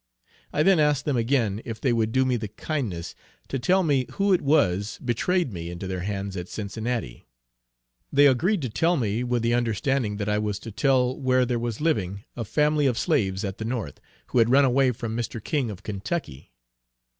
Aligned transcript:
I 0.51 0.63
then 0.63 0.79
asked 0.79 1.05
them 1.05 1.15
again 1.15 1.61
if 1.63 1.79
they 1.79 1.93
would 1.93 2.11
do 2.11 2.25
me 2.25 2.35
the 2.35 2.47
kindness 2.47 3.13
to 3.49 3.59
tell 3.59 3.83
me 3.83 4.07
who 4.13 4.33
it 4.33 4.41
was 4.41 4.97
betrayed 5.05 5.53
me 5.53 5.69
into 5.69 5.85
their 5.85 5.99
hands 5.99 6.35
at 6.35 6.49
Cincinnati? 6.49 7.27
They 8.11 8.25
agreed 8.25 8.63
to 8.63 8.69
tell 8.71 8.97
me 8.97 9.23
with 9.23 9.43
the 9.43 9.53
understanding 9.53 10.17
that 10.17 10.27
I 10.27 10.39
was 10.39 10.57
to 10.61 10.71
tell 10.71 11.15
where 11.19 11.45
there 11.45 11.59
was 11.59 11.79
living, 11.81 12.23
a 12.35 12.43
family 12.43 12.87
of 12.87 12.97
slaves 12.97 13.45
at 13.45 13.59
the 13.59 13.65
North, 13.65 13.99
who 14.29 14.39
had 14.39 14.49
run 14.49 14.65
away 14.65 14.91
from 14.91 15.15
Mr. 15.15 15.41
King 15.43 15.69
of 15.69 15.83
Kentucky. 15.83 16.51